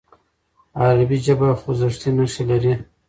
عربي 0.81 1.17
ژبه 1.25 1.47
خوځښتي 1.61 2.09
نښې 2.17 2.43
لري. 2.49 2.73